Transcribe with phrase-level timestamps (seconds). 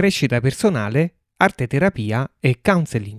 [0.00, 3.18] crescita personale, arte terapia e counseling.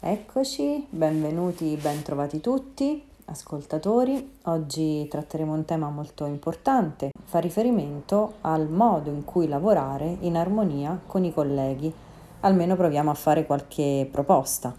[0.00, 4.32] Eccoci, benvenuti, bentrovati tutti ascoltatori.
[4.46, 11.00] Oggi tratteremo un tema molto importante, fa riferimento al modo in cui lavorare in armonia
[11.06, 12.08] con i colleghi.
[12.42, 14.74] Almeno proviamo a fare qualche proposta.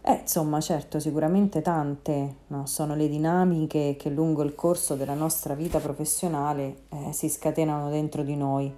[0.00, 2.64] Eh, insomma, certo, sicuramente tante no?
[2.64, 8.22] sono le dinamiche che lungo il corso della nostra vita professionale eh, si scatenano dentro
[8.22, 8.72] di noi.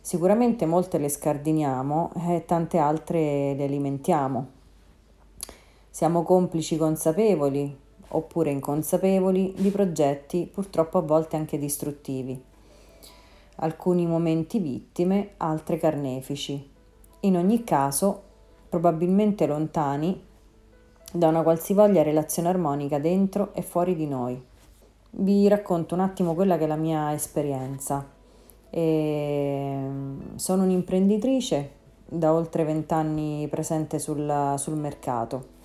[0.00, 4.48] Sicuramente molte le scardiniamo e eh, tante altre le alimentiamo.
[5.90, 7.78] Siamo complici consapevoli
[8.08, 12.42] oppure inconsapevoli di progetti purtroppo a volte anche distruttivi.
[13.56, 16.69] Alcuni momenti vittime, altre carnefici.
[17.20, 18.22] In ogni caso,
[18.68, 20.28] probabilmente lontani
[21.12, 24.42] da una qualsivoglia relazione armonica dentro e fuori di noi.
[25.12, 28.06] Vi racconto un attimo quella che è la mia esperienza.
[28.70, 31.70] E ehm, sono un'imprenditrice
[32.06, 35.58] da oltre vent'anni presente sul, sul mercato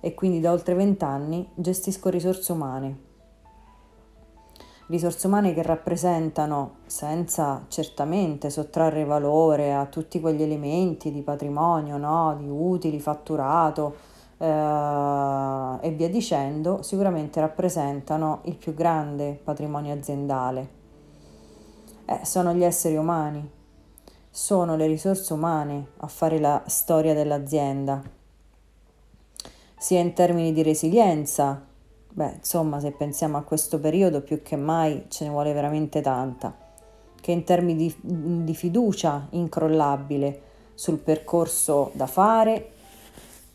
[0.00, 3.12] e quindi da oltre vent'anni gestisco risorse umane.
[4.86, 12.36] Risorse umane che rappresentano, senza certamente sottrarre valore a tutti quegli elementi di patrimonio, no?
[12.38, 13.96] di utili, fatturato
[14.38, 20.68] eh, e via dicendo, sicuramente rappresentano il più grande patrimonio aziendale.
[22.04, 23.48] Eh, sono gli esseri umani,
[24.30, 28.22] sono le risorse umane a fare la storia dell'azienda
[29.84, 31.62] sia in termini di resilienza,
[32.14, 36.56] beh, insomma, se pensiamo a questo periodo più che mai ce ne vuole veramente tanta,
[37.20, 37.94] che in termini di,
[38.44, 40.40] di fiducia incrollabile
[40.74, 42.70] sul percorso da fare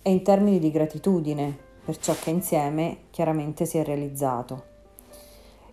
[0.02, 4.64] e in termini di gratitudine per ciò che insieme chiaramente si è realizzato.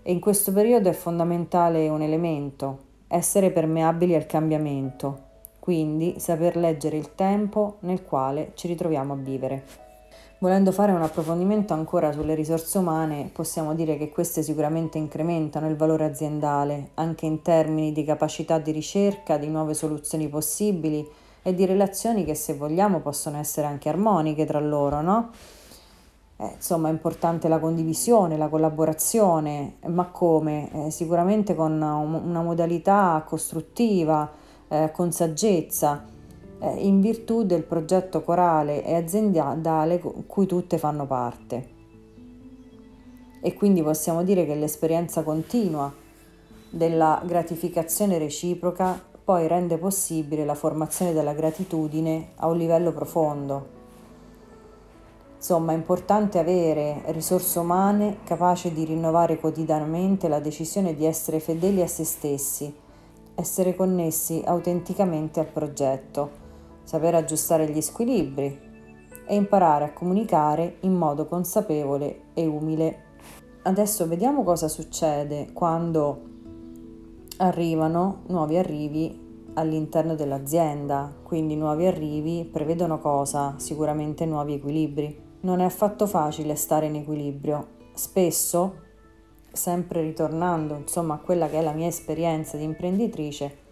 [0.03, 5.25] E in questo periodo è fondamentale un elemento, essere permeabili al cambiamento,
[5.59, 9.86] quindi saper leggere il tempo nel quale ci ritroviamo a vivere.
[10.39, 15.77] Volendo fare un approfondimento ancora sulle risorse umane, possiamo dire che queste sicuramente incrementano il
[15.77, 21.09] valore aziendale, anche in termini di capacità di ricerca, di nuove soluzioni possibili
[21.43, 25.31] e di relazioni che se vogliamo possono essere anche armoniche tra loro, no?
[26.37, 30.87] Eh, insomma, è importante la condivisione, la collaborazione, ma come?
[30.87, 34.31] Eh, sicuramente con una, modalità costruttiva,
[34.69, 36.15] eh, con saggezza
[36.61, 41.75] in virtù del progetto corale e aziendale cui tutte fanno parte.
[43.41, 45.93] E quindi possiamo dire che l'esperienza continua
[46.71, 53.75] della gratificazione reciproca poi rende possibile la formazione della gratitudine a un livello profondo.
[55.37, 61.83] Insomma, è importante avere risorse umane capaci di rinnovare quotidianamente la decisione di essere fedeli
[61.83, 62.75] a se stessi,
[63.35, 66.45] essere connessi autenticamente al progetto
[66.87, 68.61] saper aggiustare gli squilibri
[69.27, 73.03] e imparare a comunicare in modo consapevole e umile.
[73.63, 76.23] Adesso vediamo cosa succede quando
[77.39, 83.55] arrivano nuovi arrivi all'interno dell'azienda, quindi nuovi arrivi prevedono cosa?
[83.57, 85.25] Sicuramente nuovi equilibri.
[85.41, 87.67] Non è affatto facile stare in equilibrio.
[87.95, 88.75] Spesso,
[89.51, 93.65] sempre ritornando insomma a quella che è la mia esperienza di imprenditrice,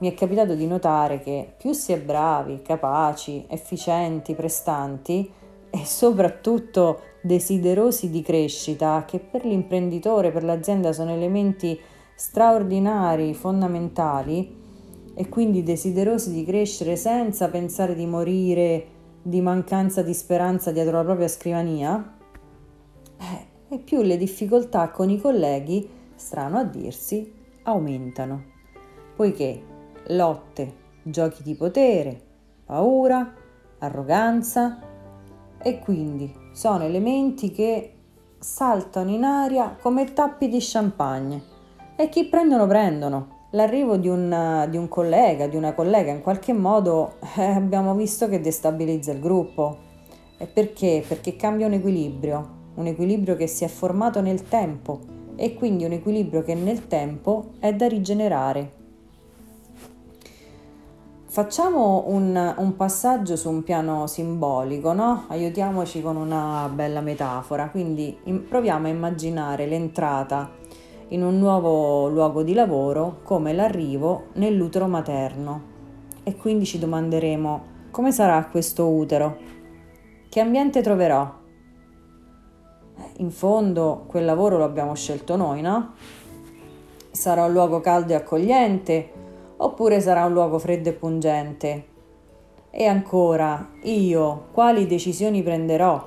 [0.00, 5.30] mi è capitato di notare che più si è bravi, capaci, efficienti, prestanti
[5.70, 11.78] e soprattutto desiderosi di crescita, che per l'imprenditore, per l'azienda sono elementi
[12.14, 14.58] straordinari, fondamentali,
[15.14, 18.86] e quindi desiderosi di crescere senza pensare di morire
[19.22, 22.16] di mancanza di speranza dietro la propria scrivania,
[23.18, 27.32] eh, e più le difficoltà con i colleghi, strano a dirsi,
[27.64, 28.42] aumentano,
[29.14, 29.69] poiché
[30.10, 32.20] lotte, giochi di potere,
[32.64, 33.32] paura,
[33.78, 34.78] arroganza
[35.62, 37.94] e quindi sono elementi che
[38.38, 41.42] saltano in aria come tappi di champagne
[41.96, 43.38] e chi prendono prendono.
[43.52, 48.28] L'arrivo di un, di un collega, di una collega in qualche modo eh, abbiamo visto
[48.28, 49.88] che destabilizza il gruppo.
[50.38, 51.04] E perché?
[51.06, 55.00] Perché cambia un equilibrio, un equilibrio che si è formato nel tempo
[55.34, 58.78] e quindi un equilibrio che nel tempo è da rigenerare
[61.30, 65.26] Facciamo un, un, passaggio su un piano simbolico, no?
[65.28, 70.50] Aiutiamoci con una bella metafora, quindi in, proviamo a immaginare l'entrata
[71.10, 75.62] in un nuovo luogo di lavoro come l'arrivo nell'utero materno.
[76.24, 77.62] e quindi ci domanderemo
[77.92, 79.38] come sarà questo utero?
[80.28, 81.32] Che ambiente troverò?
[82.98, 85.92] Eh, in fondo quel lavoro lo abbiamo scelto noi, no?
[87.12, 89.20] Sarà un luogo caldo e accogliente
[89.62, 91.84] oppure sarà un luogo freddo e pungente?
[92.70, 96.06] E ancora, io quali decisioni prenderò?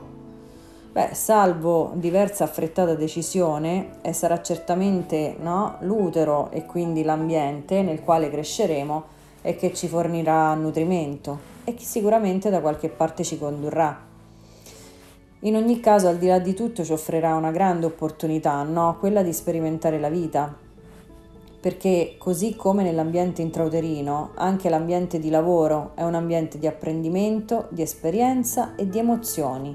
[0.92, 8.30] Beh, salvo diversa affrettata decisione, e sarà certamente no, l'utero e quindi l'ambiente nel quale
[8.30, 9.04] cresceremo
[9.42, 14.12] e che ci fornirà nutrimento e che sicuramente da qualche parte ci condurrà.
[15.40, 18.96] In ogni caso, al di là di tutto, ci offrirà una grande opportunità, no?
[19.00, 20.56] quella di sperimentare la vita,
[21.64, 27.82] perché così come nell'ambiente intrauterino, anche l'ambiente di lavoro è un ambiente di apprendimento, di
[27.82, 29.74] esperienza e di emozioni.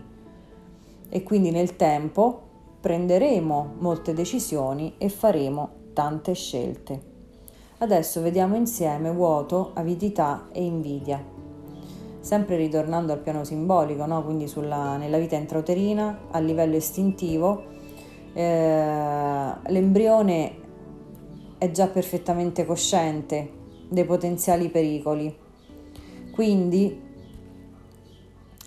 [1.08, 2.42] E quindi nel tempo
[2.78, 7.00] prenderemo molte decisioni e faremo tante scelte.
[7.78, 11.24] Adesso vediamo insieme vuoto, avidità e invidia.
[12.20, 14.22] Sempre ritornando al piano simbolico, no?
[14.24, 17.62] quindi sulla, nella vita intrauterina, a livello istintivo,
[18.34, 20.57] eh, l'embrione
[21.58, 23.50] è già perfettamente cosciente
[23.88, 25.36] dei potenziali pericoli.
[26.32, 27.06] Quindi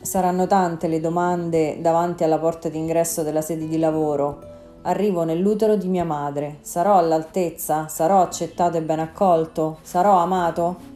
[0.01, 4.49] saranno tante le domande davanti alla porta d'ingresso della sede di lavoro.
[4.83, 6.57] Arrivo nell'utero di mia madre.
[6.61, 7.87] Sarò all'altezza?
[7.87, 9.77] Sarò accettato e ben accolto?
[9.83, 10.89] Sarò amato?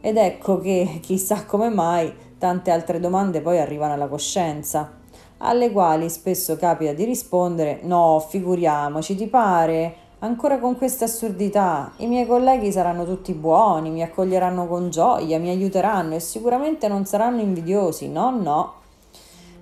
[0.00, 4.98] Ed ecco che, chissà come mai, tante altre domande poi arrivano alla coscienza,
[5.38, 10.01] alle quali spesso capita di rispondere no, figuriamoci, ti pare?
[10.24, 15.48] Ancora con queste assurdità, i miei colleghi saranno tutti buoni, mi accoglieranno con gioia, mi
[15.48, 18.08] aiuteranno e sicuramente non saranno invidiosi.
[18.08, 18.74] No, no.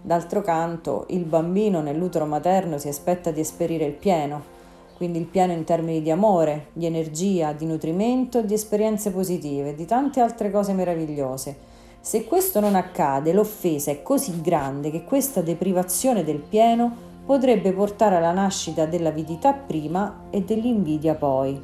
[0.02, 4.42] D'altro canto, il bambino nell'utero materno si aspetta di esperire il pieno,
[4.98, 9.86] quindi il pieno in termini di amore, di energia, di nutrimento, di esperienze positive, di
[9.86, 11.56] tante altre cose meravigliose.
[12.02, 18.16] Se questo non accade, l'offesa è così grande che questa deprivazione del pieno potrebbe portare
[18.16, 21.62] alla nascita dell'avidità prima e dell'invidia poi.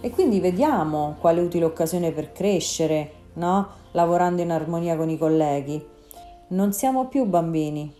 [0.00, 3.68] E quindi vediamo quale utile occasione per crescere, no?
[3.92, 5.80] Lavorando in armonia con i colleghi.
[6.48, 7.94] Non siamo più bambini.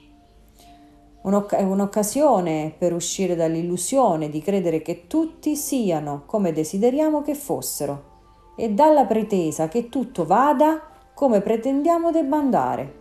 [1.22, 8.70] È un'occasione per uscire dall'illusione di credere che tutti siano come desideriamo che fossero e
[8.70, 10.82] dalla pretesa che tutto vada
[11.14, 12.99] come pretendiamo debba andare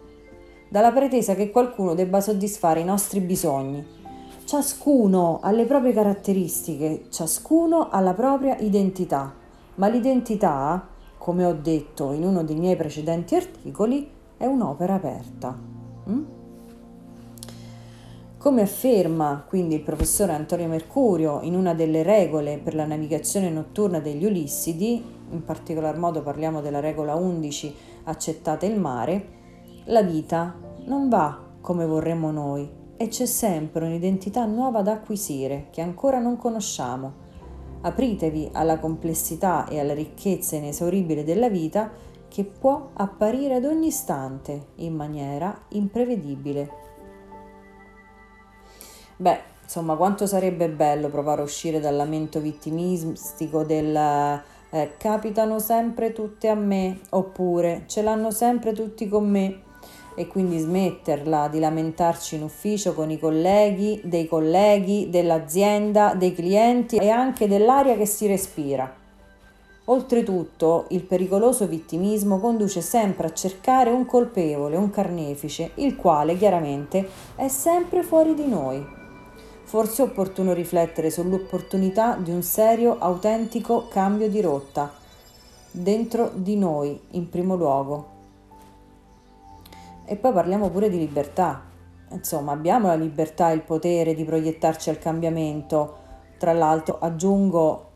[0.70, 3.98] dalla pretesa che qualcuno debba soddisfare i nostri bisogni.
[4.46, 9.34] Ciascuno ha le proprie caratteristiche, ciascuno ha la propria identità,
[9.76, 10.88] ma l'identità,
[11.18, 15.58] come ho detto in uno dei miei precedenti articoli, è un'opera aperta.
[16.10, 16.24] Mm?
[18.38, 24.00] Come afferma quindi il professore Antonio Mercurio in una delle regole per la navigazione notturna
[24.00, 27.76] degli Ulissidi, in particolar modo parliamo della regola 11,
[28.06, 29.38] accettate il mare,
[29.90, 30.56] la vita
[30.86, 36.38] non va come vorremmo noi e c'è sempre un'identità nuova da acquisire che ancora non
[36.38, 37.28] conosciamo.
[37.82, 41.90] Apritevi alla complessità e alla ricchezza inesauribile della vita
[42.28, 46.70] che può apparire ad ogni istante in maniera imprevedibile.
[49.16, 56.12] Beh, insomma, quanto sarebbe bello provare a uscire dal lamento vittimistico del eh, capitano sempre
[56.12, 59.64] tutte a me oppure ce l'hanno sempre tutti con me
[60.20, 66.98] e quindi smetterla di lamentarci in ufficio con i colleghi, dei colleghi, dell'azienda, dei clienti
[66.98, 68.94] e anche dell'aria che si respira.
[69.86, 77.08] Oltretutto, il pericoloso vittimismo conduce sempre a cercare un colpevole, un carnefice, il quale chiaramente
[77.36, 78.86] è sempre fuori di noi.
[79.64, 84.92] Forse è opportuno riflettere sull'opportunità di un serio, autentico cambio di rotta,
[85.72, 88.18] dentro di noi in primo luogo,
[90.10, 91.62] e poi parliamo pure di libertà.
[92.10, 95.98] Insomma, abbiamo la libertà e il potere di proiettarci al cambiamento.
[96.40, 97.92] Tra l'altro, aggiungo,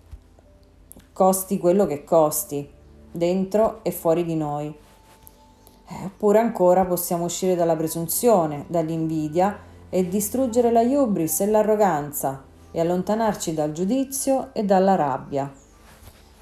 [1.12, 2.70] costi quello che costi,
[3.12, 4.68] dentro e fuori di noi.
[4.68, 9.58] Eh, oppure ancora possiamo uscire dalla presunzione, dall'invidia
[9.90, 15.52] e distruggere la hubris e l'arroganza e allontanarci dal giudizio e dalla rabbia.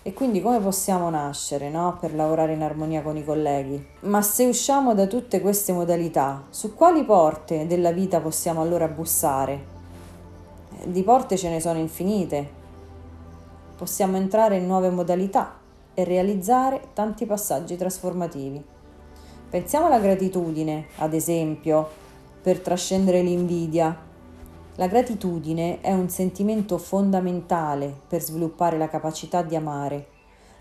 [0.03, 1.95] E quindi come possiamo nascere no?
[1.99, 3.85] per lavorare in armonia con i colleghi?
[4.01, 9.63] Ma se usciamo da tutte queste modalità, su quali porte della vita possiamo allora bussare?
[10.85, 12.49] Di porte ce ne sono infinite.
[13.77, 15.59] Possiamo entrare in nuove modalità
[15.93, 18.63] e realizzare tanti passaggi trasformativi.
[19.51, 21.87] Pensiamo alla gratitudine, ad esempio,
[22.41, 23.95] per trascendere l'invidia,
[24.75, 30.07] la gratitudine è un sentimento fondamentale per sviluppare la capacità di amare.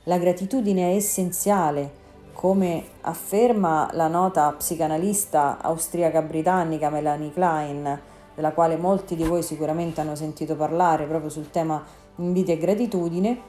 [0.05, 1.99] La gratitudine è essenziale,
[2.33, 8.01] come afferma la nota psicanalista austriaca-britannica Melanie Klein,
[8.35, 11.81] della quale molti di voi sicuramente hanno sentito parlare proprio sul tema
[12.17, 13.41] invidia e gratitudine,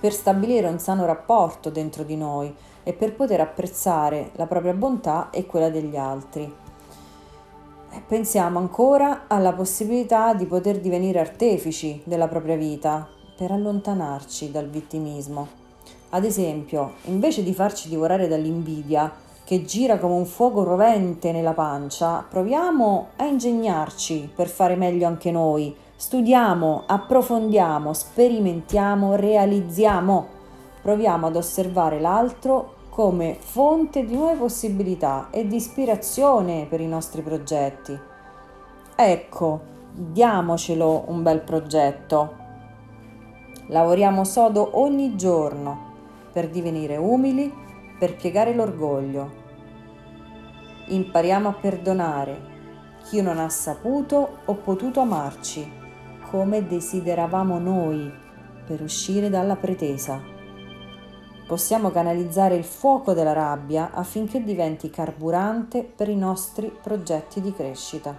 [0.00, 5.30] per stabilire un sano rapporto dentro di noi e per poter apprezzare la propria bontà
[5.30, 6.66] e quella degli altri.
[8.06, 15.46] Pensiamo ancora alla possibilità di poter divenire artefici della propria vita per allontanarci dal vittimismo.
[16.10, 19.12] Ad esempio, invece di farci divorare dall'invidia,
[19.44, 25.30] che gira come un fuoco rovente nella pancia, proviamo a ingegnarci per fare meglio anche
[25.30, 25.74] noi.
[25.96, 30.26] Studiamo, approfondiamo, sperimentiamo, realizziamo.
[30.80, 37.22] Proviamo ad osservare l'altro come fonte di nuove possibilità e di ispirazione per i nostri
[37.22, 37.96] progetti.
[38.96, 39.60] Ecco,
[39.92, 42.34] diamocelo un bel progetto.
[43.68, 45.92] Lavoriamo sodo ogni giorno
[46.32, 47.54] per divenire umili,
[48.00, 49.30] per piegare l'orgoglio.
[50.88, 52.40] Impariamo a perdonare
[53.04, 55.70] chi non ha saputo o potuto amarci
[56.32, 58.12] come desideravamo noi
[58.66, 60.37] per uscire dalla pretesa.
[61.48, 68.14] Possiamo canalizzare il fuoco della rabbia affinché diventi carburante per i nostri progetti di crescita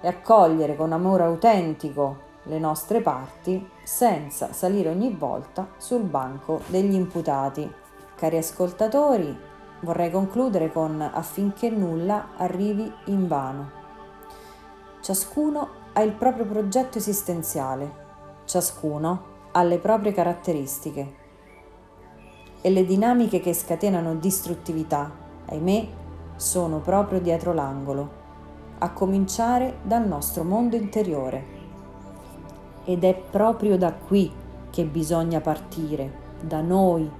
[0.00, 6.94] e accogliere con amore autentico le nostre parti senza salire ogni volta sul banco degli
[6.94, 7.72] imputati.
[8.16, 9.38] Cari ascoltatori,
[9.82, 13.70] vorrei concludere con affinché nulla arrivi in vano.
[15.00, 21.19] Ciascuno ha il proprio progetto esistenziale, ciascuno ha le proprie caratteristiche
[22.60, 25.10] e le dinamiche che scatenano distruttività,
[25.46, 25.88] ahimè,
[26.36, 28.18] sono proprio dietro l'angolo,
[28.78, 31.58] a cominciare dal nostro mondo interiore
[32.84, 34.32] ed è proprio da qui
[34.70, 37.10] che bisogna partire, da noi,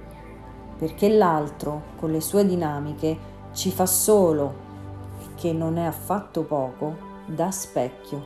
[0.77, 4.69] perché l'altro, con le sue dinamiche, ci fa solo,
[5.35, 8.25] che non è affatto poco, da specchio.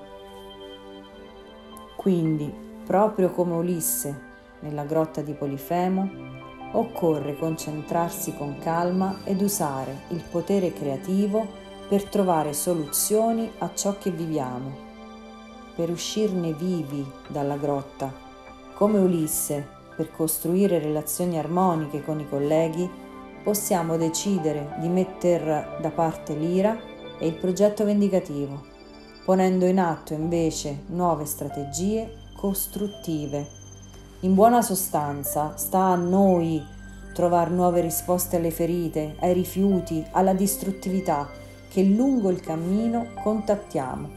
[1.98, 2.54] Quindi,
[2.86, 4.22] proprio come Ulisse
[4.62, 6.35] nella grotta di Polifemo,
[6.78, 11.48] occorre concentrarsi con calma ed usare il potere creativo
[11.88, 14.86] per trovare soluzioni a ciò che viviamo
[15.76, 18.12] per uscirne vivi dalla grotta.
[18.74, 22.90] Come Ulisse, per costruire relazioni armoniche con i colleghi,
[23.44, 26.78] possiamo decidere di mettere da parte l'ira
[27.20, 28.64] e il progetto vendicativo,
[29.24, 33.64] ponendo in atto invece nuove strategie costruttive.
[34.22, 36.66] In buona sostanza, sta a noi
[37.14, 41.28] trovare nuove risposte alle ferite, ai rifiuti, alla distruttività
[41.70, 44.10] che lungo il cammino contattiamo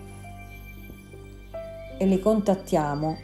[1.99, 3.17] e le contattiamo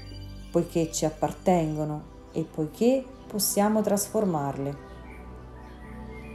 [0.51, 2.03] poiché ci appartengono
[2.33, 4.77] e poiché possiamo trasformarle,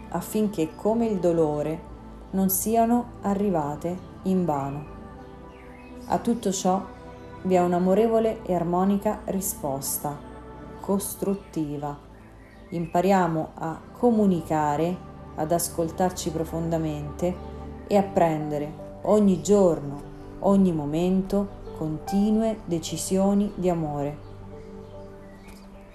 [0.09, 1.87] affinché come il dolore
[2.31, 4.85] non siano arrivate in vano.
[6.05, 6.81] A tutto ciò
[7.43, 10.27] vi è un'amorevole e armonica risposta,
[10.79, 11.97] costruttiva.
[12.69, 14.95] Impariamo a comunicare,
[15.35, 17.35] ad ascoltarci profondamente
[17.87, 20.01] e a prendere ogni giorno,
[20.39, 24.27] ogni momento continue decisioni di amore.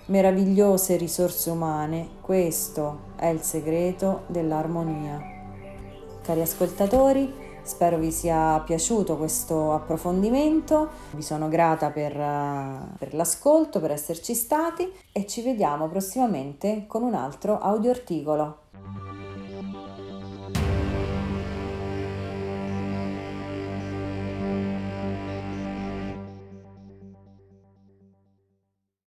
[0.06, 5.20] Meravigliose risorse umane, questo è il segreto dell'armonia.
[6.22, 12.12] Cari ascoltatori, spero vi sia piaciuto questo approfondimento, vi sono grata per,
[12.98, 18.63] per l'ascolto, per esserci stati e ci vediamo prossimamente con un altro audio articolo.